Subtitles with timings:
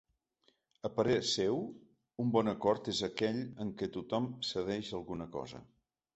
[0.87, 1.59] A parer seu,
[2.23, 5.65] un bon acord és aquell en què tothom cedeix alguna cosa.